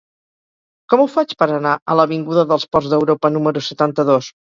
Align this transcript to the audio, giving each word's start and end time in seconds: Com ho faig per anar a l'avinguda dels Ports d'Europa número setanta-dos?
Com 0.93 1.01
ho 1.03 1.09
faig 1.15 1.35
per 1.41 1.47
anar 1.57 1.73
a 1.93 1.97
l'avinguda 1.99 2.45
dels 2.53 2.65
Ports 2.71 2.89
d'Europa 2.95 3.31
número 3.37 3.63
setanta-dos? 3.67 4.31